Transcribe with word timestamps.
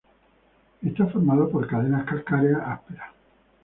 Está 0.81 1.05
formado 1.05 1.47
por 1.51 1.67
cadenas 1.67 2.07
calcáreas 2.07 2.59
ásperas. 2.65 3.11